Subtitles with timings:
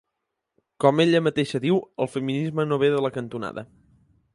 [0.85, 3.71] Com ella mateixa diu, “el feminisme no ve de la cantonada”.